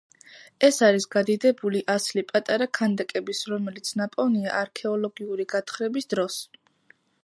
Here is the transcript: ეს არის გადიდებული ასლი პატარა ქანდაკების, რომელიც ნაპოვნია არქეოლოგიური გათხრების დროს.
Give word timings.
ეს 0.67 0.79
არის 0.87 1.05
გადიდებული 1.15 1.81
ასლი 1.97 2.25
პატარა 2.33 2.69
ქანდაკების, 2.79 3.45
რომელიც 3.55 3.95
ნაპოვნია 4.03 4.59
არქეოლოგიური 4.65 5.51
გათხრების 5.57 6.15
დროს. 6.17 6.45